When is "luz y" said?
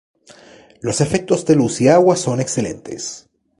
1.55-1.87